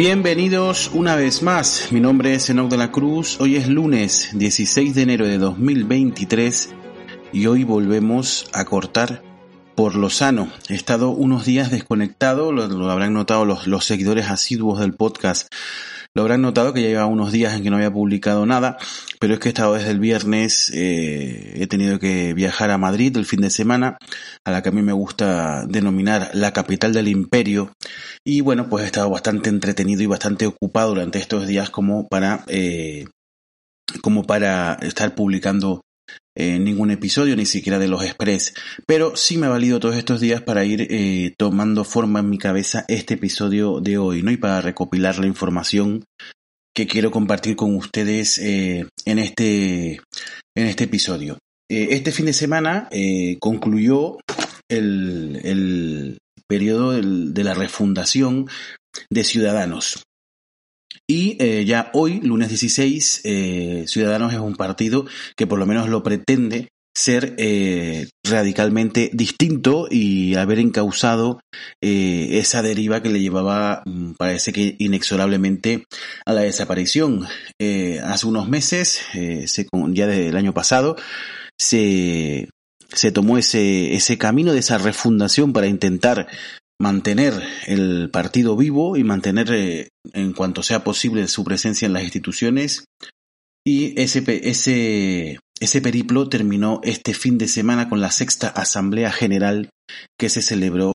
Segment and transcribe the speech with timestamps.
[0.00, 1.88] Bienvenidos una vez más.
[1.92, 3.38] Mi nombre es Enoch de la Cruz.
[3.38, 6.70] Hoy es lunes 16 de enero de 2023
[7.34, 9.22] y hoy volvemos a cortar
[9.74, 10.50] por lo sano.
[10.70, 15.52] He estado unos días desconectado, lo, habrán notado los, los seguidores asiduos del podcast
[16.20, 18.76] lo habrán notado que ya lleva unos días en que no había publicado nada,
[19.18, 23.16] pero es que he estado desde el viernes, eh, he tenido que viajar a Madrid
[23.16, 23.96] el fin de semana,
[24.44, 27.72] a la que a mí me gusta denominar la capital del imperio,
[28.22, 32.44] y bueno, pues he estado bastante entretenido y bastante ocupado durante estos días como para,
[32.48, 33.06] eh,
[34.02, 35.80] como para estar publicando
[36.36, 38.54] eh, ningún episodio, ni siquiera de los Express,
[38.86, 42.38] pero sí me ha valido todos estos días para ir eh, tomando forma en mi
[42.38, 44.30] cabeza este episodio de hoy, ¿no?
[44.30, 46.04] Y para recopilar la información
[46.74, 50.00] que quiero compartir con ustedes eh, en, este,
[50.56, 51.38] en este episodio.
[51.68, 52.88] este fin de semana
[53.40, 54.18] concluyó
[54.68, 58.48] el, el periodo de la refundación
[59.10, 60.04] de Ciudadanos.
[61.06, 65.06] Y eh, ya hoy, lunes 16, eh, Ciudadanos es un partido
[65.36, 71.40] que por lo menos lo pretende ser eh, radicalmente distinto y haber encausado
[71.80, 75.84] esa deriva que le llevaba, mm, parece que inexorablemente,
[76.26, 77.26] a la desaparición.
[78.04, 80.96] hace unos meses, ya del año pasado,
[81.58, 82.48] se,
[82.92, 86.28] se tomó ese, ese camino de esa refundación para intentar
[86.80, 87.34] mantener
[87.66, 92.84] el partido vivo y mantener eh, en cuanto sea posible su presencia en las instituciones.
[93.64, 99.68] Y ese, ese, ese periplo terminó este fin de semana con la sexta Asamblea General
[100.18, 100.92] que se celebró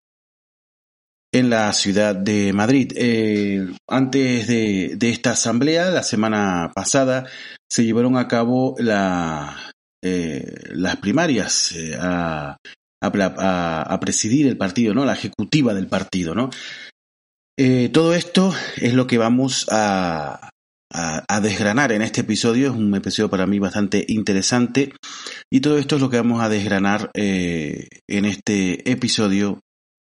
[1.32, 2.92] en la ciudad de Madrid.
[2.96, 7.28] Eh, antes de, de, esta asamblea, la semana pasada,
[7.70, 9.72] se llevaron a cabo la,
[10.04, 12.58] eh, las primarias a,
[13.02, 15.06] a, presidir el partido, ¿no?
[15.06, 16.50] La ejecutiva del partido, ¿no?
[17.58, 20.50] Eh, todo esto es lo que vamos a,
[20.92, 22.68] a, desgranar en este episodio.
[22.68, 24.94] Es un episodio para mí bastante interesante.
[25.52, 29.60] Y todo esto es lo que vamos a desgranar eh, en este episodio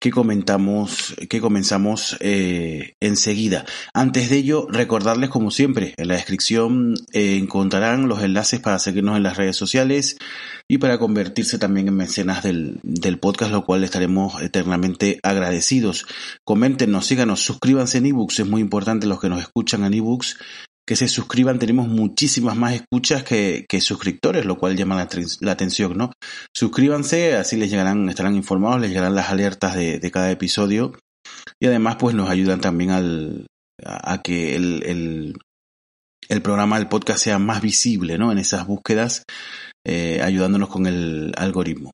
[0.05, 3.65] que comentamos, que comenzamos eh, enseguida.
[3.91, 9.17] Antes de ello, recordarles como siempre, en la descripción eh, encontrarán los enlaces para seguirnos
[9.17, 10.19] en las redes sociales
[10.67, 16.05] y para convertirse también en mecenas del, del podcast, lo cual estaremos eternamente agradecidos.
[16.43, 20.37] Coméntenos, síganos, suscríbanse en ebooks, es muy importante los que nos escuchan en ebooks
[20.85, 21.59] que se suscriban.
[21.59, 26.11] Tenemos muchísimas más escuchas que, suscriptores, lo cual llama la, atención, ¿no?
[26.53, 30.93] Suscríbanse, así les llegarán, estarán informados, les llegarán las alertas de, cada episodio.
[31.59, 33.47] Y además, pues nos ayudan también al,
[33.83, 35.37] a, que el, el,
[36.29, 38.31] el, programa, el podcast sea más visible, ¿no?
[38.31, 39.23] En esas búsquedas,
[39.85, 41.91] eh, ayudándonos con el algoritmo.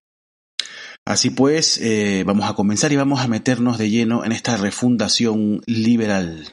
[1.06, 5.62] Así pues, eh, vamos a comenzar y vamos a meternos de lleno en esta refundación
[5.66, 6.48] liberal.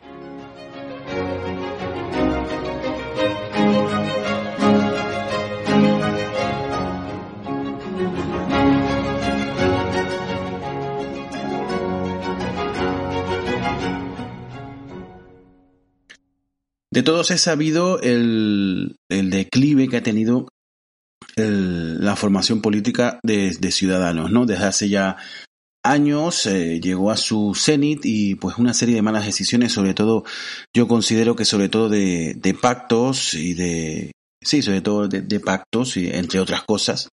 [16.90, 20.48] De todos he sabido el, declive que ha tenido
[21.36, 24.46] la formación política de, Ciudadanos, ¿no?
[24.46, 25.16] Desde hace ya
[25.84, 30.24] años eh, llegó a su cenit y pues una serie de malas decisiones, sobre todo,
[30.74, 34.12] yo considero que sobre todo de, pactos y de,
[34.42, 37.08] sí, sobre todo de, pactos y entre otras cosas,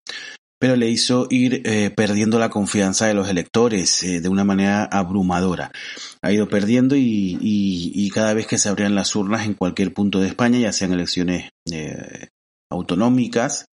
[0.61, 4.85] pero le hizo ir eh, perdiendo la confianza de los electores eh, de una manera
[4.85, 5.73] abrumadora.
[6.21, 10.21] Ha ido perdiendo y, y, cada vez que se abrían las urnas en cualquier punto
[10.21, 12.29] de España, ya sean elecciones eh,
[12.71, 13.65] autonómicas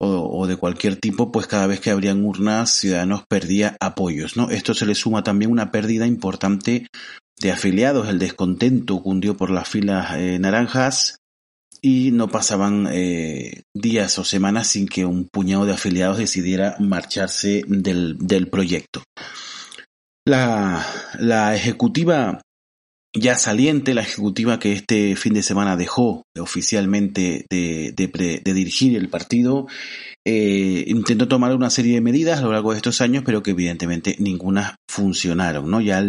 [0.00, 4.48] o, de cualquier tipo, pues cada vez que abrían urnas, Ciudadanos perdía apoyos, ¿no?
[4.50, 6.86] Esto se le suma también una pérdida importante
[7.40, 11.18] de afiliados, el descontento cundió por las filas eh, naranjas
[11.80, 17.64] y no pasaban eh, días o semanas sin que un puñado de afiliados decidiera marcharse
[17.66, 19.02] del, del proyecto.
[20.26, 20.86] La,
[21.18, 22.42] la ejecutiva
[23.14, 29.08] ya saliente, la ejecutiva que este fin de semana dejó oficialmente de, de, dirigir el
[29.08, 29.66] partido,
[30.26, 33.52] eh, intentó tomar una serie de medidas a lo largo de estos años, pero que
[33.52, 35.80] evidentemente ninguna funcionaron, ¿no?
[35.80, 36.02] Ya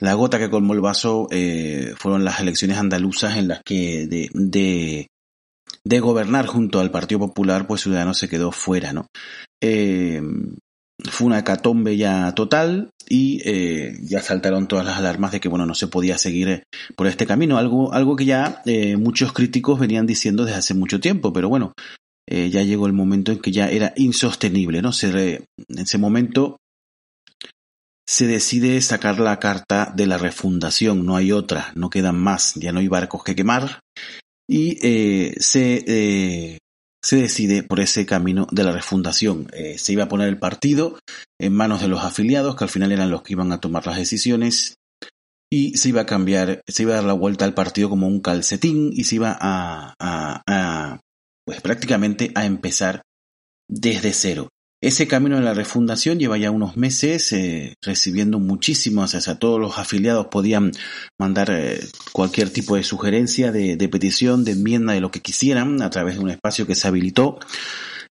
[0.00, 6.00] la gota que colmó el vaso eh, fueron las elecciones andaluzas en las que de,
[6.00, 9.06] gobernar junto al Partido Popular, pues Ciudadanos se quedó fuera, ¿no?
[9.62, 10.20] Eh,
[11.10, 15.66] fue una hecatombe ya total y eh, ya saltaron todas las alarmas de que bueno
[15.66, 16.64] no se podía seguir
[16.96, 18.62] por este camino algo algo que ya
[18.98, 21.74] muchos críticos venían diciendo desde hace mucho tiempo pero bueno
[22.26, 26.56] ya llegó el momento en que ya era insostenible no en ese momento
[28.08, 32.72] se decide sacar la carta de la refundación no hay otra no quedan más ya
[32.72, 33.80] no hay barcos que quemar
[34.48, 34.76] y
[35.40, 36.60] se
[37.06, 39.46] se decide por ese camino de la refundación.
[39.52, 40.98] Eh, se iba a poner el partido
[41.38, 43.96] en manos de los afiliados, que al final eran los que iban a tomar las
[43.96, 44.74] decisiones,
[45.48, 48.20] y se iba a cambiar, se iba a dar la vuelta al partido como un
[48.20, 51.00] calcetín y se iba a, a
[51.46, 53.02] pues prácticamente a empezar
[53.68, 54.48] desde cero.
[54.82, 59.58] Ese camino de la refundación lleva ya unos meses eh, recibiendo muchísimos, o sea, todos
[59.58, 60.70] los afiliados podían
[61.18, 61.80] mandar eh,
[62.12, 66.20] cualquier tipo de sugerencia, de, petición, de enmienda, de lo que quisieran a través de
[66.20, 67.38] un espacio que se habilitó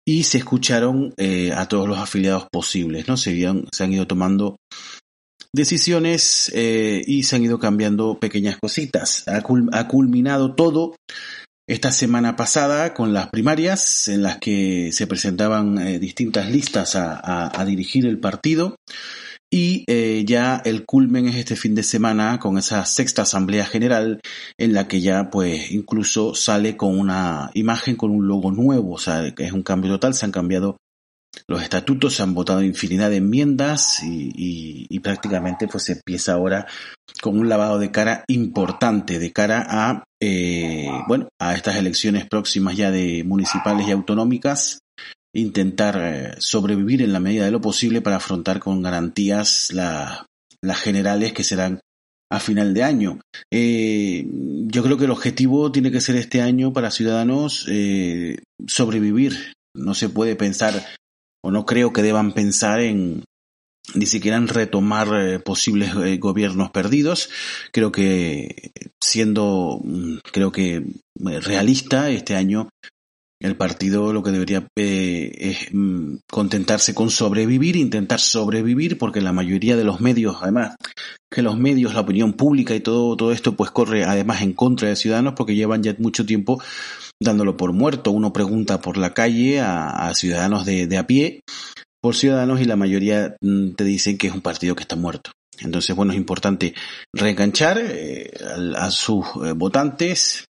[0.08, 3.16] y se escucharon eh, a todos los afiliados posibles, ¿no?
[3.16, 3.40] Se,
[3.72, 4.58] se han ido tomando
[5.54, 9.24] decisiones y se han ido cambiando pequeñas cositas.
[9.28, 10.96] ha culminado todo
[11.68, 17.66] esta semana pasada con las primarias en las que se presentaban eh, distintas listas a,
[17.66, 18.76] dirigir el partido.
[19.52, 24.20] Y eh, ya el culmen es este fin de semana con esa sexta asamblea general
[24.58, 28.98] en la que ya pues incluso sale con una imagen con un logo nuevo, o
[28.98, 30.78] sea, es un cambio total, se han cambiado
[31.48, 36.66] los estatutos, se han votado infinidad de enmiendas y, prácticamente pues se empieza ahora
[37.22, 42.76] con un lavado de cara importante de cara a eh, bueno a estas elecciones próximas
[42.76, 44.80] ya de municipales y autonómicas
[45.32, 51.34] intentar eh, sobrevivir en la medida de lo posible para afrontar con garantías las generales
[51.34, 51.82] que serán
[52.32, 53.20] a final de año.
[53.54, 54.26] Eh,
[54.66, 57.68] yo creo que el objetivo tiene que ser este año para Ciudadanos
[58.66, 59.54] sobrevivir.
[59.76, 60.84] No se puede pensar
[61.46, 63.24] o no creo que deban pensar en
[63.94, 67.30] ni siquiera en retomar eh, posibles eh, gobiernos perdidos.
[67.72, 72.70] Creo que siendo, mm, creo que eh, realista, este año
[73.40, 79.76] el partido lo que debería es mm, contentarse con sobrevivir, intentar sobrevivir, porque la mayoría
[79.76, 80.76] de los medios, además,
[81.30, 84.90] que los medios, la opinión pública y todo, todo esto, pues corre además en contra
[84.90, 86.60] de ciudadanos, porque llevan ya mucho tiempo
[87.22, 88.12] dándolo por muerto.
[88.12, 91.42] Uno pregunta por la calle a, ciudadanos de, a pie,
[92.02, 95.32] por ciudadanos, y la mayoría mm, te dicen que es un partido que está muerto.
[95.60, 96.74] Entonces, bueno, es importante
[97.14, 98.32] reenganchar eh,
[98.76, 100.46] a, sus eh, votantes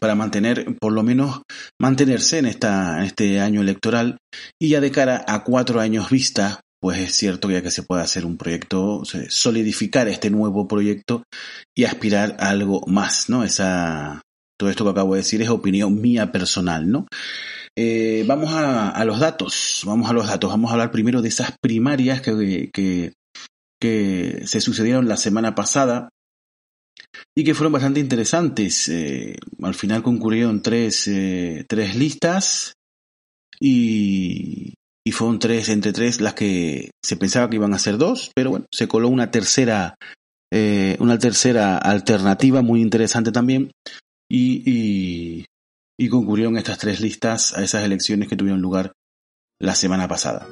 [0.00, 1.40] para mantener, por lo menos,
[1.80, 4.18] mantenerse en, esta, en este año electoral
[4.60, 7.82] y ya de cara a cuatro años vista, pues es cierto que ya que se
[7.82, 11.22] puede hacer un proyecto, solidificar este nuevo proyecto
[11.74, 13.44] y aspirar a algo más, ¿no?
[13.44, 14.20] Esa,
[14.58, 17.06] todo esto que acabo de decir es opinión mía personal, ¿no?
[17.80, 21.52] Eh, vamos a, los datos, vamos a los datos, vamos a hablar primero de esas
[21.60, 23.12] primarias que, que,
[24.44, 26.08] se sucedieron la semana pasada
[27.36, 28.88] y que fueron bastante interesantes.
[28.88, 32.72] Eh, al final concurrieron tres, eh, tres listas
[33.60, 34.74] y,
[35.06, 38.50] y fueron tres entre tres las que se pensaba que iban a ser dos, pero
[38.50, 39.94] bueno, se coló una tercera,
[40.98, 43.70] una tercera alternativa muy interesante también,
[44.28, 45.46] y,
[45.98, 48.92] y, concurrieron estas tres listas a esas elecciones que tuvieron lugar
[49.58, 50.46] la semana pasada.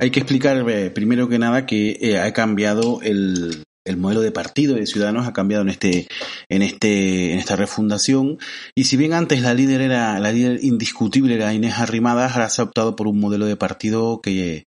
[0.00, 4.30] Hay que explicar eh, primero que nada que eh, ha cambiado el, el modelo de
[4.30, 6.06] partido de Ciudadanos ha cambiado en este
[6.48, 8.38] en este en esta refundación
[8.74, 12.60] y si bien antes la líder era la líder indiscutible era Inés Arrimadas ahora se
[12.60, 14.64] ha optado por un modelo de partido que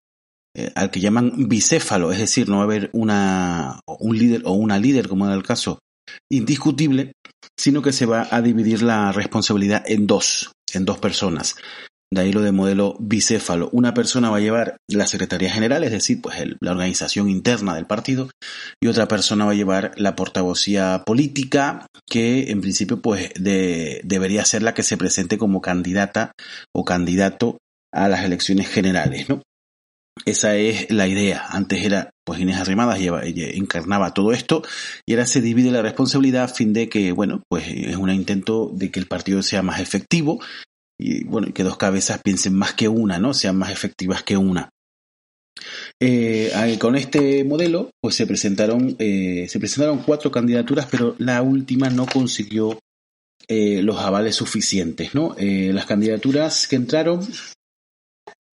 [0.59, 4.53] eh, al que llaman bicéfalo, es decir, no va a haber una, un líder o
[4.53, 5.79] una líder, como era el caso,
[6.29, 7.13] indiscutible,
[7.57, 11.55] sino que se va a dividir la responsabilidad en dos, en dos personas.
[12.11, 13.69] De ahí lo de modelo bicéfalo.
[13.71, 17.87] Una persona va a llevar la Secretaría General, es decir, pues la organización interna del
[17.87, 18.31] partido,
[18.83, 24.63] y otra persona va a llevar la portavocía política, que en principio pues debería ser
[24.63, 26.33] la que se presente como candidata
[26.75, 27.59] o candidato
[27.93, 29.43] a las elecciones generales, ¿no?
[30.25, 31.47] Esa es la idea.
[31.49, 34.63] Antes era, pues Inés Arrimadas encarnaba todo esto
[35.07, 38.71] y ahora se divide la responsabilidad a fin de que, bueno, pues es un intento
[38.75, 40.41] de que el partido sea más efectivo
[40.99, 43.33] y, bueno, que dos cabezas piensen más que una, ¿no?
[43.33, 44.69] Sean más efectivas que una.
[46.01, 51.91] Eh, con este modelo, pues se presentaron, eh, se presentaron cuatro candidaturas, pero la última
[51.91, 52.79] no consiguió
[53.49, 55.37] eh, los avales suficientes, ¿no?
[55.39, 57.27] las candidaturas que entraron,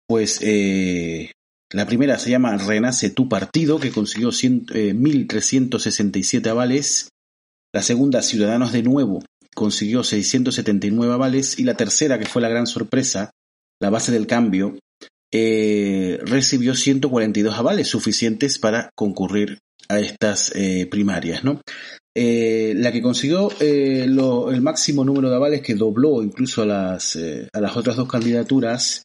[0.06, 0.40] pues
[1.72, 7.08] la primera se llama Renace tu partido, que consiguió 1.367 avales.
[7.72, 11.58] La segunda, Ciudadanos de Nuevo, consiguió 679 avales.
[11.58, 13.30] Y la tercera, que fue la gran sorpresa,
[13.80, 14.76] la base del cambio,
[15.34, 21.42] eh, recibió 142 avales suficientes para concurrir a estas eh, primarias.
[21.42, 21.62] ¿no?
[22.14, 27.18] Eh, la que consiguió el máximo número de avales, que dobló incluso a las,
[27.50, 29.04] a las otras dos candidaturas,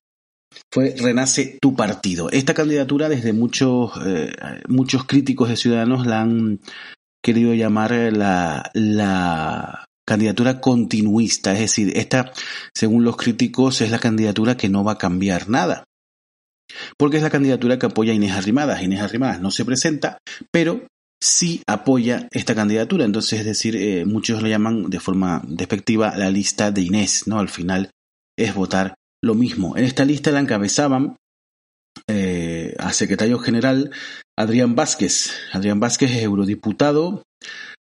[0.72, 2.30] fue Renace tu partido.
[2.30, 3.92] Esta candidatura desde muchos,
[4.68, 6.60] muchos críticos de Ciudadanos la han
[7.24, 12.32] querido llamar la, la candidatura continuista, es decir, esta,
[12.74, 15.84] según los críticos, es la candidatura que no va a cambiar nada.
[16.98, 18.82] Porque es la candidatura que apoya a Inés Arrimadas.
[18.82, 20.18] Inés Arrimadas no se presenta,
[20.52, 20.88] pero
[21.22, 23.06] sí apoya esta candidatura.
[23.06, 27.40] Entonces, es decir, eh, muchos lo llaman de forma despectiva la lista de Inés, ¿no?
[27.40, 27.92] Al final
[28.38, 29.78] es votar lo mismo.
[29.78, 31.18] En esta lista la encabezaban
[32.08, 33.92] eh, a secretario general
[34.38, 35.34] Adrián Vázquez.
[35.52, 37.24] Adrián Vázquez es eurodiputado,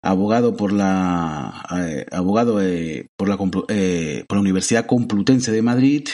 [0.02, 6.08] abogado por la eh, abogado eh, por, la, por la Universidad Complutense de Madrid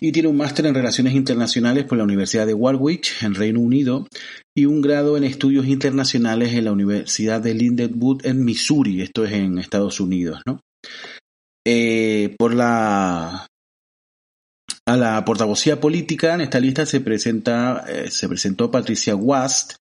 [0.00, 4.06] y tiene un máster en Relaciones Internacionales por la Universidad de Warwick en Reino Unido
[4.56, 9.32] y un grado en Estudios Internacionales en la Universidad de Lindenwood en Missouri, esto es
[9.32, 10.60] en Estados Unidos, ¿no?
[12.38, 13.47] por la
[14.88, 19.74] a la portavocía política en esta lista se presenta eh, se presentó Patricia Wast,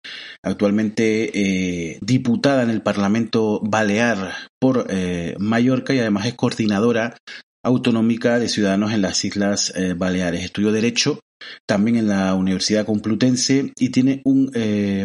[0.44, 7.16] actualmente eh, diputada en el Parlamento Balear por eh, Mallorca y además es coordinadora
[7.64, 10.44] autonómica de ciudadanos en las Islas Baleares.
[10.44, 11.20] Estudió Derecho
[11.66, 14.52] también en la Universidad Complutense y tiene un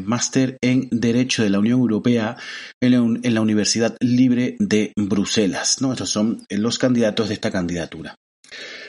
[0.04, 2.37] máster en Derecho de la Unión Europea
[2.80, 5.80] en la, Universidad Libre de Bruselas.
[5.80, 5.92] ¿no?
[5.92, 8.14] Estos son los candidatos de esta candidatura.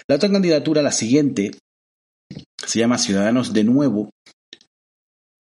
[0.07, 1.51] La otra candidatura, la siguiente,
[2.65, 4.09] se llama Ciudadanos de Nuevo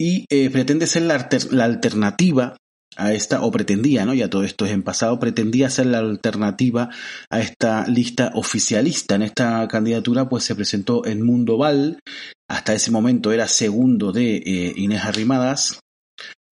[0.00, 1.28] y eh, pretende ser la,
[1.64, 2.56] alternativa
[2.96, 4.14] a esta, o pretendía, ¿no?
[4.14, 6.90] Ya todo esto es en pasado, pretendía ser la alternativa
[7.30, 9.16] a esta lista oficialista.
[9.16, 12.00] En esta candidatura, pues se presentó en Mundo Val,
[12.48, 15.80] hasta ese momento era segundo de eh, Inés Arrimadas.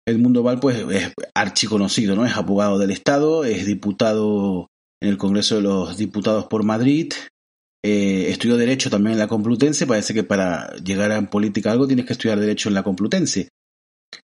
[0.06, 2.26] Mundo Val, pues, es archiconocido, ¿no?
[2.26, 4.68] Es abogado del Estado, es diputado
[5.00, 7.12] en el Congreso de los Diputados por Madrid,
[7.86, 9.86] eh, estudió Derecho también en la Complutense.
[9.86, 13.50] Parece que para llegar a política algo tienes que estudiar Derecho en la Complutense.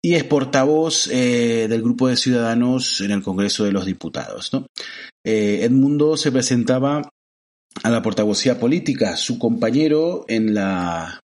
[0.02, 4.50] Y es portavoz eh, del grupo de ciudadanos en el Congreso de los Diputados.
[5.24, 7.08] Eh, Edmundo se presentaba
[7.84, 9.16] a la portavocía política.
[9.16, 10.26] Su compañero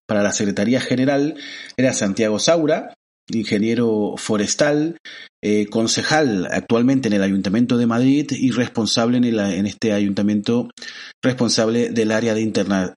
[0.07, 1.35] para la Secretaría General
[1.77, 2.95] era Santiago Saura,
[3.35, 4.99] ingeniero forestal,
[5.43, 10.71] eh, concejal actualmente en el Ayuntamiento de Madrid y responsable en, en este ayuntamiento,
[11.23, 12.51] responsable del área de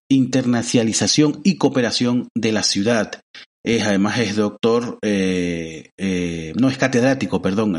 [0.10, 3.22] internacionalización y cooperación de la ciudad.
[3.66, 7.78] Es, además es doctor, eh, eh, no es catedrático, perdón,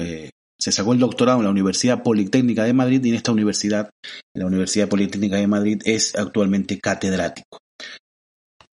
[0.59, 3.91] se sacó el doctorado en la Universidad Politécnica de Madrid y en esta universidad,
[4.35, 7.59] en la Universidad Politécnica de Madrid, es actualmente catedrático.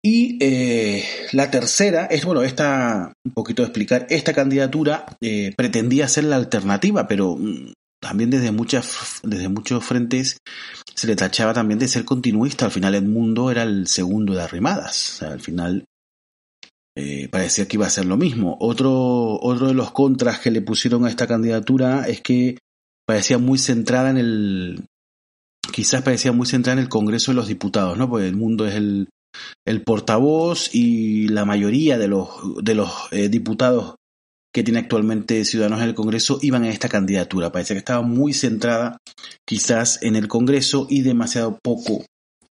[0.10, 6.08] Y eh, la tercera es, bueno, esta, un poquito de explicar, esta candidatura eh, pretendía
[6.08, 10.38] ser la alternativa, pero mm, también desde, muchas, desde muchos frentes
[10.96, 12.64] se le tachaba también de ser continuista.
[12.64, 15.10] Al final Edmundo era el segundo de Arrimadas.
[15.10, 15.84] O sea, al final
[16.96, 18.56] eh, parecía que iba a ser lo mismo.
[18.62, 22.60] Otro, otro de los contras que le pusieron a esta candidatura es que
[23.06, 24.86] parecía muy centrada en el...
[25.70, 28.10] Quizás parecía muy centrada en el Congreso de los Diputados, ¿no?
[28.10, 29.10] Porque el mundo es el,
[29.66, 32.30] el portavoz y la mayoría de los,
[32.62, 33.96] de los eh, diputados
[34.54, 37.52] que tiene actualmente Ciudadanos en el Congreso iban a esta candidatura.
[37.52, 38.98] Parece que estaba muy centrada
[39.46, 42.06] quizás en el Congreso y demasiado poco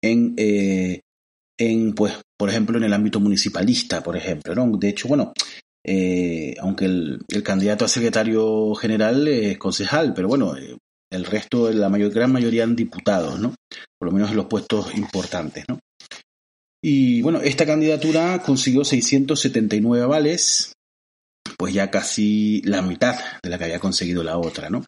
[0.02, 1.00] en, eh,
[1.58, 4.76] en pues, por ejemplo, en el ámbito municipalista, por ejemplo, ¿no?
[4.76, 5.32] De hecho, bueno,
[5.84, 10.76] eh, aunque el, candidato a secretario general es concejal, pero bueno, eh,
[11.10, 13.54] el resto, la mayor, gran mayoría han diputados, ¿no?
[13.98, 15.78] Por lo menos en los puestos importantes, ¿no?
[16.82, 20.72] Y bueno, esta candidatura consiguió 679 avales,
[21.56, 24.84] pues ya casi la mitad de la que había conseguido la otra, ¿no?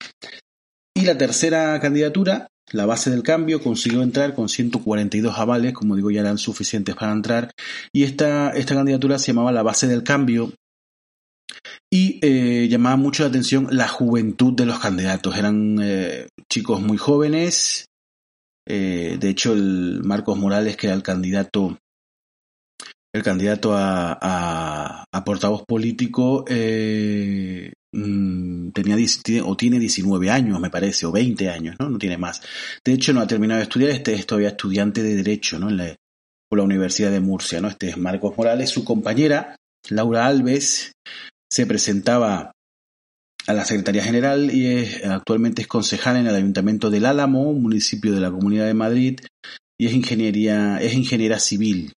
[0.94, 6.10] Y la tercera candidatura, la base del cambio, consiguió entrar con 142 avales, como digo,
[6.10, 7.50] ya eran suficientes para entrar.
[7.92, 10.52] Y esta, esta candidatura se llamaba la base del cambio
[11.92, 15.36] y eh, llamaba mucho la atención la juventud de los candidatos.
[15.36, 17.86] Eran eh, chicos muy jóvenes.
[18.72, 21.76] Eh, de hecho, el Marcos Morales, que era el candidato
[23.12, 28.96] el candidato a, portavoz político eh, mm, tenía
[29.44, 31.90] o tiene 19 años, me parece, o 20 años, ¿no?
[31.90, 32.40] No tiene más.
[32.84, 35.68] De hecho, no ha terminado de estudiar, este es todavía estudiante de Derecho, ¿no?
[35.68, 35.96] En la,
[36.48, 37.66] por la Universidad de Murcia, ¿no?
[37.66, 38.70] Este es Marcos Morales.
[38.70, 39.56] Su compañera,
[39.88, 40.92] Laura Alves,
[41.50, 42.52] se presentaba
[43.50, 48.12] a la Secretaría General y es, actualmente es concejal en el Ayuntamiento del Álamo, municipio
[48.12, 49.20] de la Comunidad de Madrid,
[49.78, 51.92] y es ingeniería, es ingeniera civil.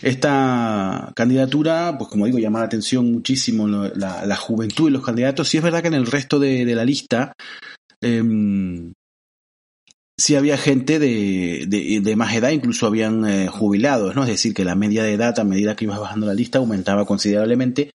[0.00, 5.48] Esta candidatura, pues como digo, llama la atención muchísimo la, juventud de los candidatos.
[5.48, 7.32] Sí es verdad que en el resto de, la lista
[8.00, 8.22] eh,
[10.22, 11.66] sí había gente de,
[12.00, 14.22] de, más edad, incluso habían eh, jubilados, ¿no?
[14.22, 17.04] Es decir, que la media de edad a medida que iba bajando la lista aumentaba
[17.04, 17.90] considerablemente,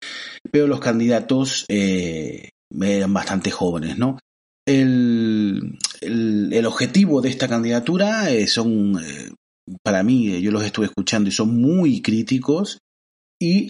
[0.52, 2.50] pero los candidatos eh,
[2.82, 4.20] eran bastante jóvenes, ¿no?
[4.66, 9.00] El, el, objetivo de esta candidatura eh, son
[9.82, 12.80] para mí, yo los estuve escuchando y son muy críticos.
[13.40, 13.68] Y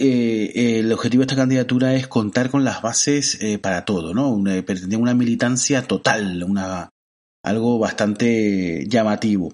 [0.55, 4.29] el objetivo de esta candidatura es contar con las bases eh, para todo, ¿no?
[4.29, 6.89] Una, pretendían una militancia total, una,
[7.48, 9.51] algo bastante llamativo.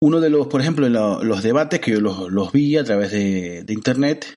[0.00, 4.34] Uno de los, por ejemplo, los debates que yo los, vi a través de, internet,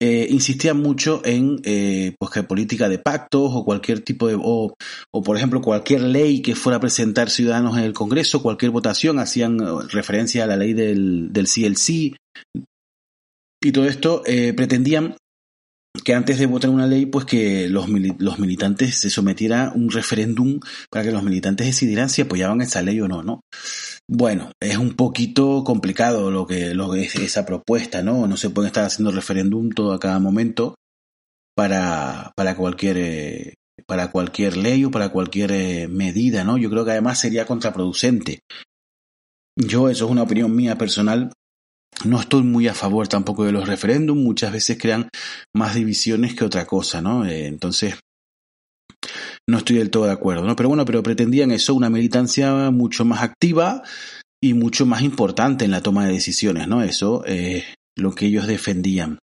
[0.00, 4.72] eh, insistía mucho en eh, pues que política de pactos o cualquier tipo de o,
[5.10, 9.18] o, por ejemplo cualquier ley que fuera a presentar ciudadanos en el Congreso cualquier votación
[9.18, 12.14] hacían eh, referencia a la ley del, del CLC
[13.60, 14.22] y todo esto
[14.54, 15.16] pretendían
[16.08, 19.90] que antes de votar una ley, pues que los, los militantes se sometiera a un
[19.90, 20.58] referéndum
[20.90, 23.42] para que los militantes decidieran si apoyaban esa ley o no, ¿no?
[24.08, 28.26] Bueno, es un poquito complicado lo que, lo que es esa propuesta, ¿no?
[28.26, 30.76] No se puede estar haciendo referéndum todo a cada momento
[31.54, 36.56] para, para cualquier eh, para cualquier ley o para cualquier eh, medida, ¿no?
[36.56, 38.40] Yo creo que además sería contraproducente.
[39.56, 41.32] Yo, eso es una opinión mía personal,
[42.04, 45.08] no estoy muy a favor tampoco de los referéndums, muchas veces crean
[45.54, 47.24] más divisiones que otra cosa, ¿no?
[47.24, 47.96] Eh, entonces,
[49.48, 50.54] no estoy del todo de acuerdo, ¿no?
[50.56, 53.82] Pero bueno, pero pretendían eso, una militancia mucho más activa
[54.42, 56.82] y mucho más importante en la toma de decisiones, ¿no?
[56.82, 57.64] Eso es
[57.96, 59.18] lo que ellos defendían.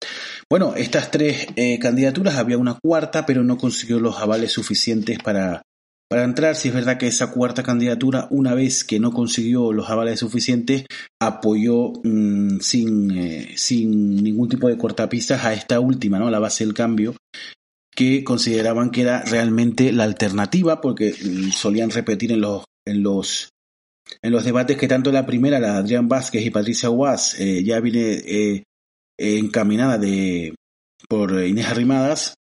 [0.49, 5.61] Bueno, estas tres eh, candidaturas, había una cuarta, pero no consiguió los avales suficientes para
[6.11, 9.89] para entrar, si es verdad que esa cuarta candidatura, una vez que no consiguió los
[9.89, 10.83] avales suficientes,
[11.21, 16.29] apoyó mm, sin, eh, sin ningún tipo de cortapisas a esta última, ¿no?
[16.29, 17.15] La base del cambio,
[17.95, 23.47] que consideraban que era realmente la alternativa, porque mm, solían repetir en los, en los,
[24.21, 27.79] en los debates que tanto la primera, la Adrián Vázquez y Patricia Guas, eh, ya
[27.79, 28.63] viene eh,
[29.17, 30.55] encaminada de,
[31.07, 32.33] por Inés Arrimadas,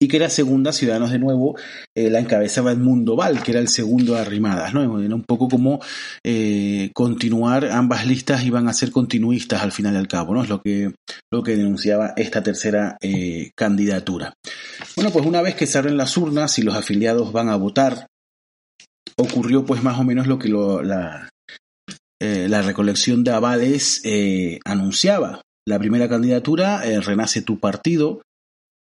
[0.00, 1.58] y que era segunda, Ciudadanos de Nuevo,
[1.96, 5.00] eh, la encabezaba Edmundo Val, que era el segundo de Arrimadas, ¿no?
[5.00, 5.80] Era un poco como
[6.24, 10.42] eh, continuar, ambas listas iban a ser continuistas al final y al cabo, ¿no?
[10.42, 10.94] Es lo que,
[11.32, 14.34] lo que denunciaba esta tercera eh, candidatura.
[14.94, 18.06] Bueno, pues una vez que se abren las urnas y los afiliados van a votar,
[19.16, 21.28] ocurrió pues más o menos lo que la,
[22.20, 24.02] la recolección de avales
[24.64, 25.40] anunciaba.
[25.66, 28.22] La primera candidatura, Renace tu partido,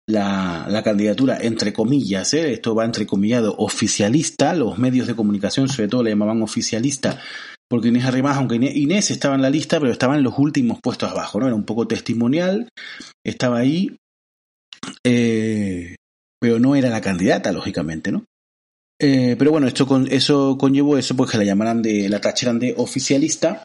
[0.07, 2.53] la, candidatura, entre comillas, ¿eh?
[2.53, 7.19] esto va entrecomillado, oficialista, los medios de comunicación sobre todo le llamaban oficialista,
[7.69, 11.09] porque Inés Arrimadas, aunque Inés estaba en la lista, pero estaba en los últimos puestos
[11.09, 11.47] abajo, ¿no?
[11.47, 12.67] Era un poco testimonial,
[13.25, 13.95] estaba ahí,
[15.05, 15.95] eh,
[16.39, 18.25] pero no era la candidata, lógicamente, ¿no?
[18.99, 22.59] Eh, pero bueno, esto con, eso conllevó eso, pues que la llamaran de, la tacharan
[22.59, 23.63] de oficialista,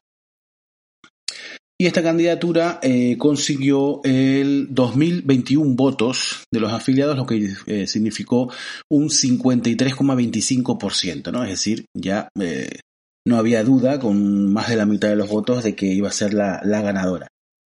[1.79, 8.51] y esta candidatura eh, consiguió el 2021 votos de los afiliados, lo que eh, significó
[8.91, 11.45] un 53,25%, ¿no?
[11.45, 12.81] Es decir, ya eh,
[13.27, 16.13] no había duda con más de la mitad de los votos de que iba a
[16.13, 17.29] ser la, la ganadora.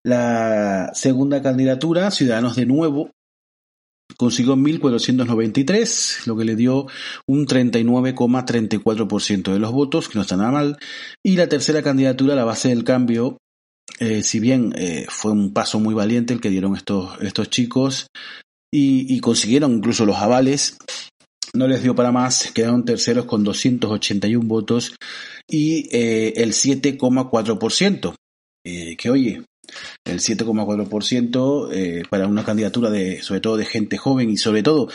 [0.06, 3.12] La segunda candidatura, Ciudadanos de Nuevo,
[4.16, 6.88] consiguió 1.493, lo que le dio
[7.28, 10.78] un 39,34% de los votos, que no está nada mal.
[11.22, 13.40] Y la tercera candidatura, la base del cambio,
[14.00, 18.08] eh, si bien eh, fue un paso muy valiente el que dieron estos, estos chicos
[18.72, 20.78] y, consiguieron incluso los avales,
[21.54, 24.96] no les dio para más, quedaron terceros con 281 votos
[25.48, 28.14] y eh, el 7,4%.
[28.66, 29.42] Eh, que oye,
[30.06, 34.90] el 7,4% eh, para una candidatura de, sobre todo de gente joven y sobre todo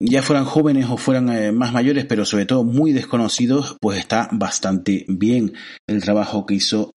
[0.00, 5.04] ya fueran jóvenes o fueran más mayores, pero sobre todo muy desconocidos, pues está bastante
[5.06, 5.52] bien
[5.86, 6.90] el trabajo que hizo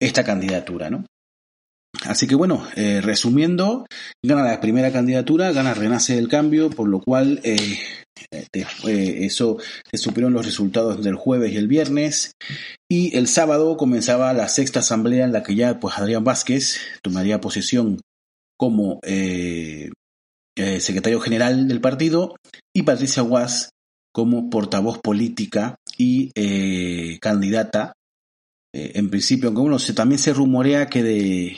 [0.00, 1.04] esta candidatura, ¿no?
[2.04, 3.86] Así que bueno, eh, resumiendo,
[4.24, 7.78] gana la primera candidatura, gana Renace del Cambio, por lo cual eh,
[8.30, 9.58] eh, eso
[9.90, 12.32] se supieron los resultados del jueves y el viernes.
[12.88, 17.40] Y el sábado comenzaba la sexta asamblea en la que ya pues Adrián Vázquez tomaría
[17.40, 18.00] posesión
[18.56, 19.00] como
[20.54, 22.36] secretario general del partido
[22.74, 23.70] y Patricia Guas
[24.12, 26.30] como portavoz política y
[27.20, 27.94] candidata
[28.72, 31.56] en principio, aunque bueno, se, también se rumorea que de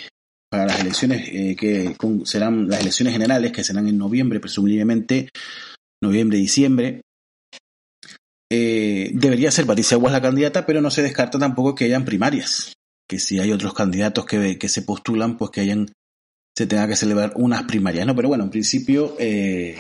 [0.53, 5.31] para las elecciones eh, que serán las elecciones generales, que serán en noviembre, presumiblemente,
[6.03, 7.01] noviembre-diciembre.
[8.51, 12.75] Eh, debería ser Patricia Aguas la candidata, pero no se descarta tampoco que hayan primarias.
[13.09, 15.91] Que si hay otros candidatos que, que se postulan, pues que hayan
[16.55, 18.07] se tenga que celebrar unas primarias.
[18.07, 19.79] No, pero bueno, en principio, eh,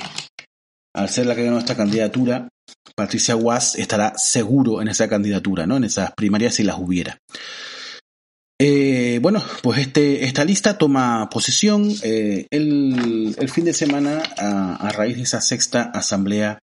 [0.94, 2.48] al ser la que ganó esta candidatura,
[2.94, 5.76] Patricia Guas estará seguro en esa candidatura, ¿no?
[5.76, 7.18] En esas primarias si las hubiera.
[8.60, 14.92] Eh, bueno, pues este, esta lista toma posesión eh, el, fin de semana a, a,
[14.92, 16.60] raíz de esa sexta asamblea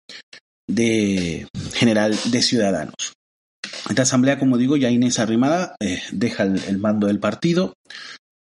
[0.70, 3.14] de, general de ciudadanos.
[3.90, 7.74] Esta asamblea, como digo, ya Inés Arrimada eh, deja el, el, mando del partido,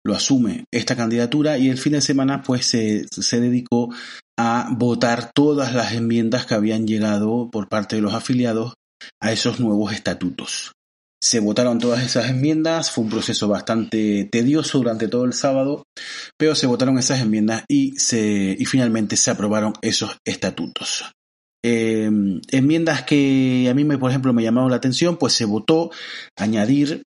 [0.04, 3.92] lo asume esta candidatura y el fin de semana pues se, se dedicó
[4.38, 8.74] a votar todas las enmiendas que habían llegado por parte de los afiliados
[9.20, 10.72] a esos nuevos estatutos.
[11.22, 15.84] Se votaron todas esas enmiendas, fue un proceso bastante tedioso durante todo el sábado,
[16.36, 21.04] pero se votaron esas enmiendas y, se, y finalmente se aprobaron esos estatutos.
[21.64, 22.10] Eh,
[22.50, 25.92] enmiendas que a mí, me, por ejemplo, me llamaron la atención, pues se votó
[26.36, 27.04] añadir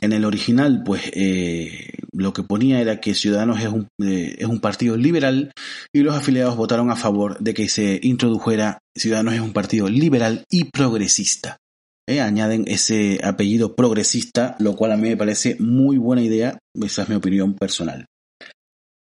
[0.00, 4.46] en el original, pues eh, lo que ponía era que Ciudadanos es un, eh, es
[4.46, 5.52] un partido liberal
[5.92, 10.44] y los afiliados votaron a favor de que se introdujera Ciudadanos es un partido liberal
[10.50, 11.56] y progresista.
[12.08, 17.02] Eh, añaden ese apellido progresista, lo cual a mí me parece muy buena idea, esa
[17.02, 18.06] es mi opinión personal.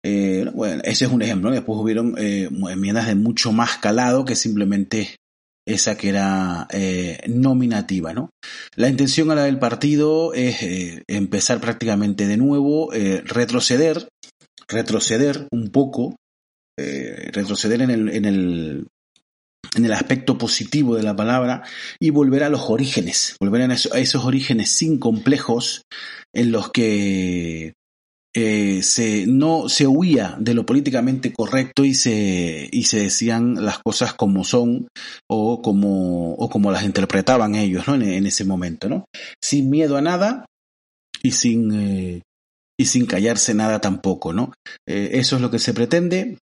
[0.06, 4.36] Eh, bueno, ese es un ejemplo, después hubieron eh, enmiendas de mucho más calado que
[4.36, 5.16] simplemente
[5.74, 8.32] esa que era eh, nominativa, ¿no?
[8.76, 14.08] La intención a la del partido es eh, empezar prácticamente de nuevo, eh, retroceder,
[14.68, 16.16] retroceder un poco,
[16.78, 18.88] retroceder en el, en el
[19.76, 21.64] en el aspecto positivo de la palabra
[22.00, 25.84] y volver a los orígenes, volver a, esos orígenes sin complejos
[26.34, 27.74] en los que
[28.36, 33.80] eh, se, no se huía de lo políticamente correcto y se, y se decían las
[33.80, 34.88] cosas como son
[35.28, 37.96] o como, o como las interpretaban ellos ¿no?
[37.96, 39.06] en, ese momento, ¿no?
[39.44, 40.46] sin miedo a nada
[41.24, 42.22] y sin, eh,
[42.80, 44.32] y sin callarse nada tampoco.
[44.32, 44.54] ¿no?
[44.88, 46.38] Eh, eso es lo que se pretende.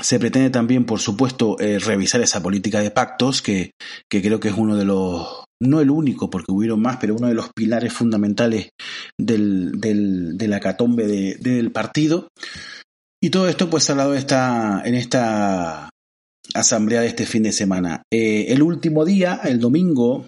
[0.00, 3.70] Se pretende también, por supuesto, revisar esa política de pactos, que,
[4.10, 7.28] que, creo que es uno de los, no el único, porque hubieron más, pero uno
[7.28, 8.70] de los pilares fundamentales
[9.18, 12.28] del, del, de la catombe de, del partido.
[13.22, 15.90] Y todo esto, pues, ha hablado esta, en esta
[16.54, 18.02] asamblea de este fin de semana.
[18.12, 20.26] Eh, el último día, el domingo,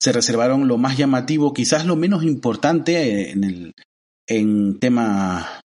[0.00, 3.72] se reservaron lo más llamativo, quizás lo menos importante en el
[4.26, 5.60] en tema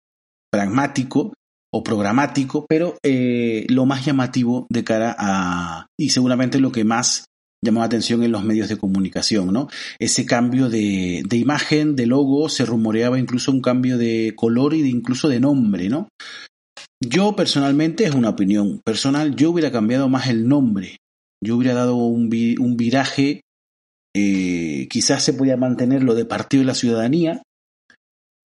[0.52, 1.34] pragmático,
[1.74, 7.26] o programático, pero eh, lo más llamativo de cara a, y seguramente lo que más
[7.64, 9.70] llamó la atención en los medios de comunicación, ¿no?
[10.00, 14.90] Ese cambio de, imagen, de logo, se rumoreaba incluso un cambio de color y de
[14.90, 16.10] incluso de nombre, ¿no?
[17.02, 20.98] Yo personalmente, es una opinión personal, yo hubiera cambiado más el nombre,
[21.44, 23.42] yo hubiera dado un viraje,
[24.16, 27.42] eh, quizás se podía mantener lo de Partido de la Ciudadanía,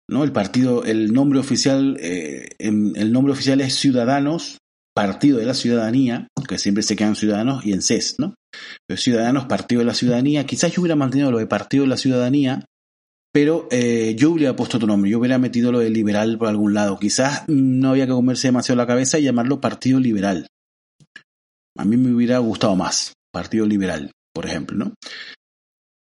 [0.08, 0.24] ¿no?
[0.24, 4.60] El partido, el nombre oficial, eh, el nombre oficial es Ciudadanos,
[4.96, 8.36] Partido de la Ciudadanía, que siempre se quedan ciudadanos, y en CES, ¿no?
[8.96, 12.66] Ciudadanos, Partido de la Ciudadanía, quizás yo hubiera mantenido lo de Partido de la Ciudadanía,
[13.34, 16.74] pero eh, yo hubiera puesto otro nombre, yo hubiera metido lo de liberal por algún
[16.74, 16.98] lado.
[16.98, 20.48] Quizás no había que comerse demasiado la cabeza y llamarlo Partido Liberal.
[21.78, 24.94] A mí me hubiera gustado más, Partido Liberal, por ejemplo, ¿no?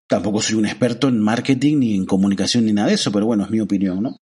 [0.08, 3.42] Tampoco soy un experto en marketing ni en comunicación ni nada de eso, pero bueno,
[3.42, 4.16] es mi opinión, ¿no?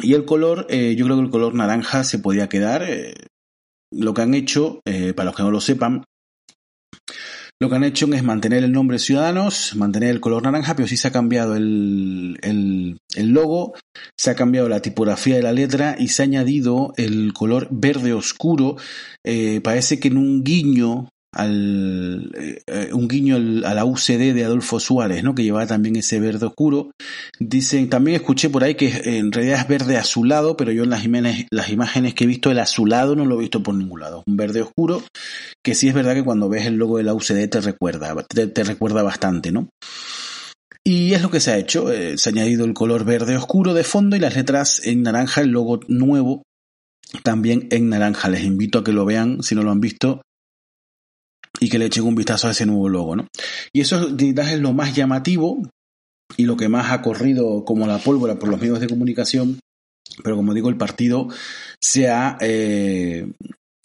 [0.00, 2.84] Y el color, eh, yo creo que el color naranja se podía quedar.
[2.84, 3.14] Eh,
[3.92, 6.04] lo que han hecho, eh, para los que no lo sepan,
[7.62, 10.96] lo que han hecho es mantener el nombre Ciudadanos, mantener el color naranja, pero sí
[10.96, 13.74] se ha cambiado el, el, logo,
[14.18, 18.14] se ha cambiado la tipografía de la letra y se ha añadido el color verde
[18.14, 18.76] oscuro.
[19.24, 24.80] Eh, parece que en un guiño al eh, un guiño a la UCD de Adolfo
[24.80, 25.34] Suárez, ¿no?
[25.34, 26.90] que llevaba también ese verde oscuro.
[27.38, 31.04] Dicen, también escuché por ahí que en realidad es verde azulado, pero yo en las
[31.04, 34.24] imágenes, las imágenes que he visto el azulado no lo he visto por ningún lado.
[34.26, 35.02] Un verde oscuro,
[35.64, 38.64] que sí es verdad que cuando ves el logo de la UCD te recuerda, te,
[38.64, 39.68] recuerda bastante, ¿no?
[40.82, 43.74] Y es lo que se ha hecho, eh, se ha añadido el color verde oscuro
[43.74, 46.42] de fondo y las letras en naranja, el logo nuevo
[47.22, 48.28] también en naranja.
[48.28, 50.22] Les invito a que lo vean si no lo han visto
[51.60, 53.28] y que le echen un vistazo a ese nuevo logo, ¿no?
[53.72, 55.62] Y eso es lo más llamativo
[56.36, 59.60] y lo que más ha corrido como la pólvora por los medios de comunicación,
[60.24, 61.28] pero como digo, el partido
[61.80, 63.30] se ha eh,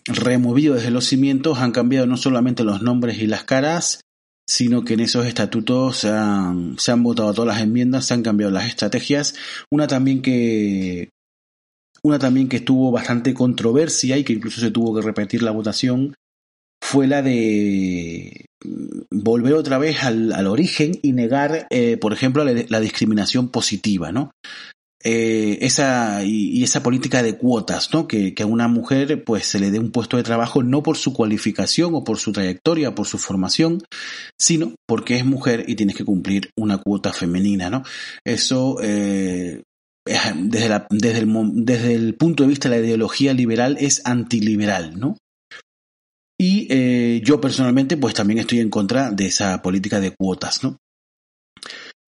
[0.06, 4.02] removido desde los cimientos, han cambiado no solamente los nombres y las caras,
[4.48, 8.24] sino que en esos estatutos se han, se han votado todas las enmiendas, se han
[8.24, 9.36] cambiado las estrategias,
[9.72, 11.10] una también que
[12.04, 16.14] una también que estuvo bastante controversia y que incluso se tuvo que repetir la votación
[16.86, 18.46] fue la de
[19.12, 24.32] volver otra vez al, origen y negar, eh, por ejemplo, la, discriminación positiva, ¿no?
[25.04, 28.08] Eh, esa y, esa política de cuotas, ¿no?
[28.08, 31.14] Que, a una mujer pues se le dé un puesto de trabajo no por su
[31.14, 33.82] cualificación o por su trayectoria, por su formación,
[34.40, 37.84] sino porque es mujer y tienes que cumplir una cuota femenina, ¿no?
[38.24, 39.64] Eso eh,
[40.06, 41.34] desde, desde, el,
[41.66, 45.18] desde el punto de vista de la ideología liberal es antiliberal, ¿no?
[46.38, 50.78] Y eh, yo personalmente, pues también estoy en contra de esa política de cuotas, ¿no?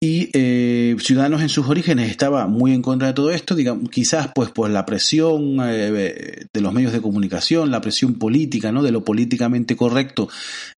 [0.02, 4.30] Y eh, Ciudadanos en sus orígenes estaba muy en contra de todo esto, digamos, quizás
[4.36, 8.84] pues por la presión eh, de los medios de comunicación, la presión política, ¿no?
[8.84, 10.28] De lo políticamente correcto,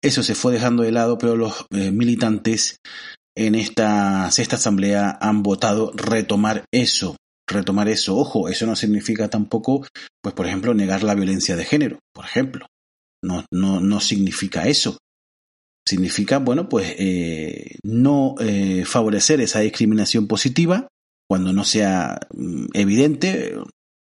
[0.02, 2.76] eso se fue dejando de lado, pero los militantes
[3.34, 7.16] en esta sexta asamblea han votado retomar eso,
[7.48, 8.16] retomar eso.
[8.16, 9.86] Ojo, eso no significa tampoco,
[10.22, 12.66] pues por ejemplo, negar la violencia de género, por ejemplo.
[13.24, 14.98] No, no, no significa eso.
[15.86, 20.88] Significa, bueno, pues eh, no eh, favorecer esa discriminación positiva
[21.28, 23.56] cuando no sea mm, evidente.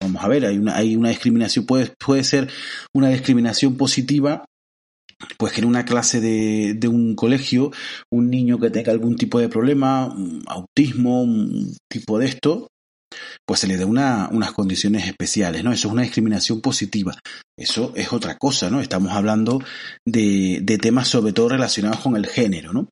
[0.00, 2.48] Vamos a ver, hay una, hay una discriminación, puede, puede ser
[2.94, 4.44] una discriminación positiva
[5.37, 7.72] pues que en una clase de, de, un colegio
[8.09, 10.14] un niño que tenga algún tipo de problema,
[10.46, 12.68] autismo, un tipo de esto,
[13.47, 15.73] pues se le da una, unas condiciones especiales, ¿no?
[15.73, 17.16] Eso es una discriminación positiva.
[17.57, 18.81] Eso es otra cosa, ¿no?
[18.81, 19.62] Estamos hablando
[20.07, 22.88] de, temas sobre todo relacionados con el género, ¿no?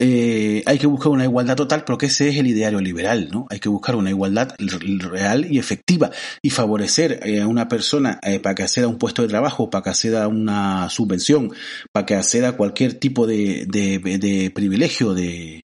[0.00, 3.46] Eh, hay que buscar una igualdad total, porque ese es el ideario liberal, ¿no?
[3.50, 6.10] Hay que buscar una igualdad real y efectiva
[6.42, 9.70] y favorecer eh, a una persona eh, para que acceda a un puesto de trabajo,
[9.70, 11.52] para que acceda a una subvención,
[11.92, 15.62] para que acceda a cualquier tipo de, de, de privilegio de,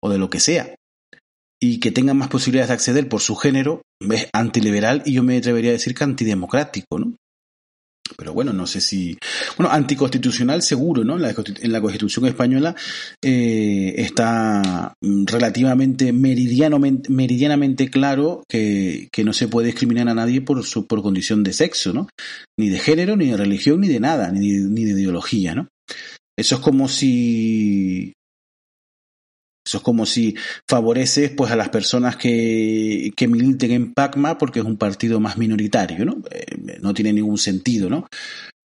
[0.00, 0.74] o de lo que sea
[1.62, 5.36] y que tengan más posibilidades de acceder por su género es antiliberal y yo me
[5.36, 7.14] atrevería a decir que antidemocrático, ¿no?
[8.18, 9.16] Pero bueno, no sé si...
[9.56, 11.14] Bueno, anticonstitucional seguro, ¿no?
[11.14, 12.74] En la, Constitución española
[13.22, 20.64] eh, está relativamente meridianamente, meridianamente claro que, que, no se puede discriminar a nadie por,
[20.64, 22.08] su, por condición de sexo, ¿no?
[22.58, 25.68] Ni de género, ni de religión, ni de nada, ni, ni de ideología, ¿no?
[26.36, 28.14] Eso es como si
[29.64, 30.34] eso es como si
[30.68, 35.38] favoreces pues a las personas que, que militen en PACMA porque es un partido más
[35.38, 36.22] minoritario, ¿no?
[36.30, 38.06] Eh, no tiene ningún sentido, ¿no?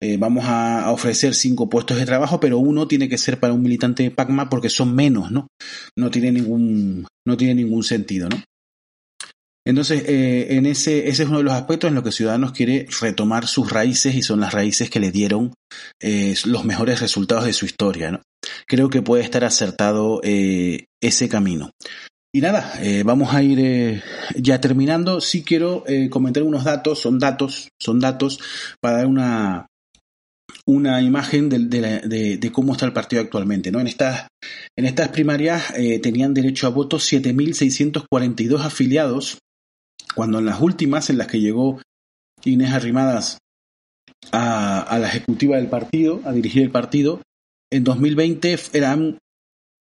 [0.01, 3.63] Eh, vamos a, ofrecer cinco puestos de trabajo, pero uno tiene que ser para un
[3.63, 5.49] militante de PACMA porque son menos, ¿no?
[5.97, 8.43] No tiene ningún, no tiene ningún sentido, ¿no?
[9.67, 12.87] Entonces, eh, en ese, ese es uno de los aspectos en los que Ciudadanos quiere
[13.01, 15.55] retomar sus raíces y son las raíces que le dieron
[16.45, 18.13] los mejores resultados de su historia.
[18.13, 18.21] ¿no?
[18.67, 21.71] Creo que puede estar acertado eh, ese camino.
[22.33, 22.73] Y nada,
[23.05, 24.03] vamos a ir
[24.35, 25.21] ya terminando.
[25.21, 28.41] Sí quiero comentar unos datos, son datos, son datos
[28.81, 29.67] para dar una,
[30.67, 33.71] una imagen de, de, de, cómo está el partido actualmente.
[33.71, 33.79] ¿no?
[33.79, 34.27] En, estas,
[34.77, 39.39] en estas primarias tenían derecho a voto 7.642 afiliados
[40.15, 41.81] cuando en las últimas en las que llegó
[42.45, 43.39] Inés Arrimadas
[44.33, 47.21] a, la ejecutiva del partido, a dirigir el partido,
[47.75, 49.19] en 2020 eran,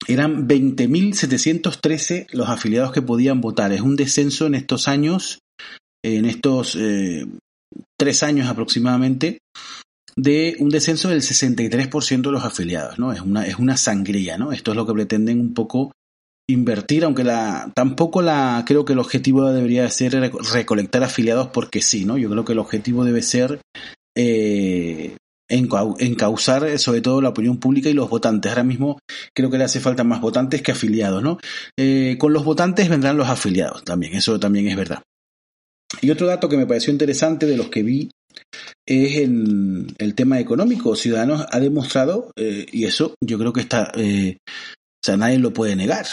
[0.08, 3.74] eran 20.713 los afiliados que podían votar.
[3.74, 5.40] Es un descenso en estos años,
[6.02, 7.28] en estos eh,
[8.00, 9.40] tres años aproximadamente,
[10.16, 13.12] de un descenso del 63% de los afiliados, ¿no?
[13.12, 14.54] Es una, es una sangría, ¿no?
[14.54, 15.92] Esto es lo que pretenden un poco
[16.50, 22.06] invertir, aunque la tampoco la creo que el objetivo debería ser recolectar afiliados porque sí,
[22.06, 22.18] ¿no?
[22.18, 23.60] Yo creo que el objetivo debe ser
[24.16, 25.18] eh,
[25.50, 28.52] encauzar sobre todo la opinión pública y los votantes.
[28.52, 29.00] Ahora mismo
[29.36, 31.38] creo que le hace falta más votantes que afiliados, ¿no?
[31.78, 35.04] Eh, con los votantes vendrán los afiliados también, eso también es verdad.
[36.02, 38.10] Y otro dato que me pareció interesante de los que vi
[38.86, 40.96] es el, el tema económico.
[40.96, 45.54] Ciudadanos ha demostrado, eh, y eso yo creo que está, eh, o sea, nadie lo
[45.54, 46.06] puede negar,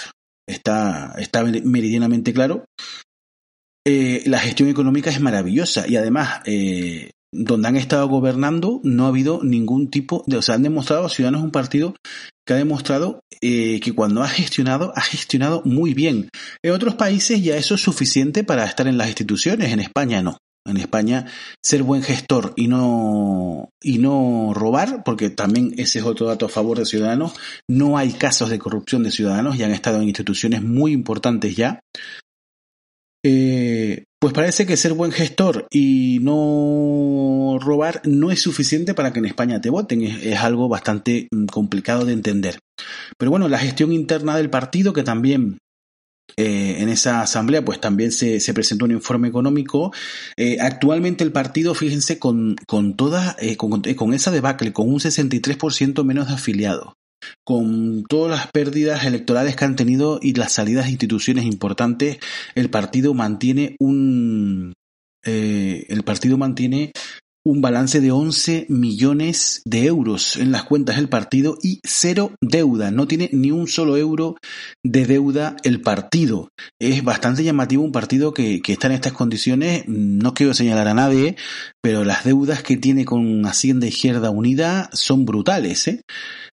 [0.47, 2.65] está, está meridianamente claro.
[3.87, 6.43] Eh, la gestión económica es maravillosa y además,
[7.33, 11.43] donde han estado gobernando no ha habido ningún tipo de, o sea, han demostrado, Ciudadanos
[11.43, 11.95] un partido
[12.47, 16.29] que ha demostrado que cuando ha gestionado, ha gestionado muy bien.
[16.63, 20.39] En otros países ya eso es suficiente para estar en las instituciones, en España no
[20.67, 21.27] en España,
[21.63, 26.51] ser buen gestor y no, y no robar, porque también ese es otro dato a
[26.51, 27.33] favor de Ciudadanos,
[27.69, 31.81] no hay casos de corrupción de Ciudadanos y han estado en instituciones muy importantes ya.
[33.23, 39.19] Eh, pues parece que ser buen gestor y no robar no es suficiente para que
[39.19, 40.03] en España te voten.
[40.03, 42.59] es, algo bastante mm, complicado de entender.
[43.19, 45.59] Pero bueno, la gestión interna del partido, que también
[46.37, 49.93] eh, en esa asamblea pues también se, se presentó un informe económico.
[50.37, 55.01] Eh, actualmente el partido, fíjense, con, con toda, eh, con, con, esa debacle, con un
[55.01, 56.95] 63% menos de afiliados,
[57.45, 62.19] con todas las pérdidas electorales que han tenido y las salidas de instituciones importantes,
[62.55, 64.73] el partido mantiene un,
[65.23, 66.93] el partido mantiene
[67.43, 72.91] un balance de 11 millones de euros en las cuentas del partido y cero deuda.
[72.91, 74.37] No tiene ni un solo euro
[74.85, 76.51] de deuda el partido.
[76.79, 79.85] Es bastante llamativo un partido que, que está en estas condiciones.
[79.87, 81.37] No quiero señalar a nadie,
[81.83, 85.89] pero las deudas que tiene con Hacienda Izquierda Unida son brutales.
[85.89, 86.03] ¿eh?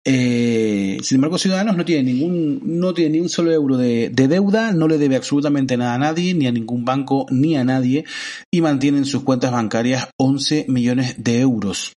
[0.05, 4.73] Eh, sin embargo, Ciudadanos no tiene ningún, no tiene ni un solo euro de, deuda,
[4.73, 8.03] no le debe absolutamente nada a nadie, ni a ningún banco, ni a nadie,
[8.51, 11.93] y mantiene en sus cuentas bancarias 11 millones de euros.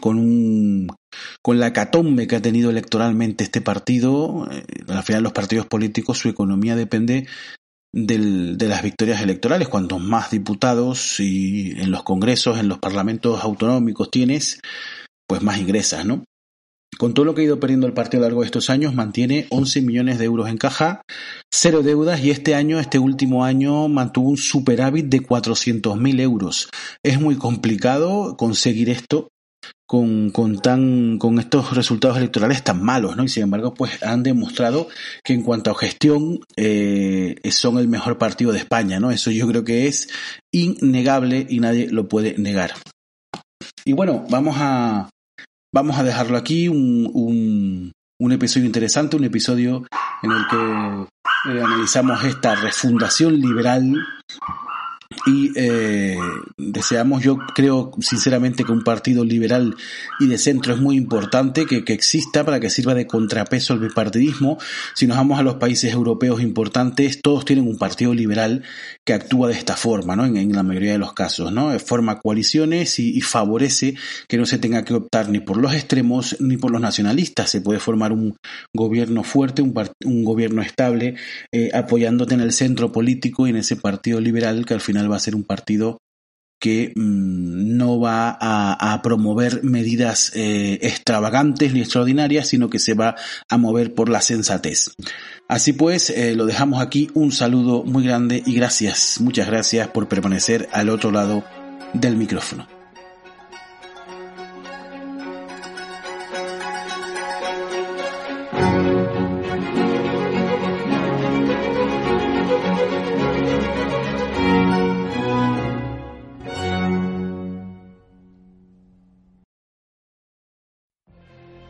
[0.00, 0.88] Con un,
[1.42, 6.18] con la catombe que ha tenido electoralmente este partido, eh, al final los partidos políticos,
[6.18, 7.26] su economía depende
[7.92, 9.68] del, de las victorias electorales.
[9.68, 14.60] Cuantos más diputados y en los congresos, en los parlamentos autonómicos tienes,
[15.26, 16.24] pues más ingresas, ¿no?
[16.96, 18.94] Con todo lo que ha ido perdiendo el partido a lo largo de estos años,
[18.94, 21.02] mantiene 11 millones de euros en caja,
[21.52, 26.70] cero deudas y este año, este último año, mantuvo un superávit de 400.000 euros.
[27.04, 29.28] Es muy complicado conseguir esto
[29.86, 33.24] con, tan, con estos resultados electorales tan malos, ¿no?
[33.24, 34.88] Y sin embargo, pues han demostrado
[35.24, 39.10] que en cuanto a gestión eh, son el mejor partido de España, ¿no?
[39.10, 40.08] Eso yo creo que es
[40.52, 42.74] innegable y nadie lo puede negar.
[43.84, 45.08] Y bueno, vamos a,
[45.72, 49.84] Vamos a dejarlo aquí, un, un, un episodio interesante, un episodio
[50.22, 53.94] en el que eh, analizamos esta refundación liberal
[55.26, 56.18] y eh,
[56.56, 59.74] deseamos, yo creo sinceramente que un partido liberal
[60.20, 63.80] y de centro es muy importante que, que, exista para que sirva de contrapeso al
[63.80, 64.58] bipartidismo.
[64.94, 68.62] Si nos vamos a los países europeos importantes, todos tienen un partido liberal
[69.04, 70.26] que actúa de esta forma, ¿no?
[70.26, 71.76] En, en la mayoría de los casos, ¿no?
[71.78, 73.94] Forma coaliciones y, y, favorece
[74.28, 77.50] que no se tenga que optar ni por los extremos ni por los nacionalistas.
[77.50, 78.36] Se puede formar un
[78.74, 81.16] gobierno fuerte, un, un gobierno estable,
[81.52, 85.16] eh, apoyándote en el centro político y en ese partido liberal que al final va
[85.16, 85.98] a ser un partido
[86.60, 93.14] que mm, no va a, promover medidas eh, extravagantes ni extraordinarias, sino que se va
[93.48, 94.90] a mover por la sensatez.
[95.46, 97.10] Así pues, eh, lo dejamos aquí.
[97.14, 101.44] Un saludo muy grande y gracias, muchas gracias por permanecer al otro lado
[101.92, 102.77] del micrófono.